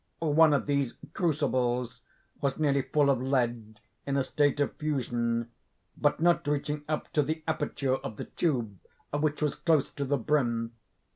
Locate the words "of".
0.55-0.65, 3.11-3.21, 4.59-4.75, 7.97-8.17